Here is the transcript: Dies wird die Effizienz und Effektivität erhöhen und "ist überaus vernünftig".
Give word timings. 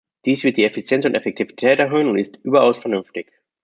Dies 0.25 0.43
wird 0.43 0.57
die 0.57 0.65
Effizienz 0.65 1.05
und 1.05 1.13
Effektivität 1.13 1.77
erhöhen 1.77 2.07
und 2.09 2.17
"ist 2.17 2.35
überaus 2.37 2.79
vernünftig". 2.79 3.31